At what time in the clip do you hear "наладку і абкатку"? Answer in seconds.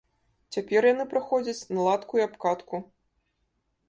1.79-2.81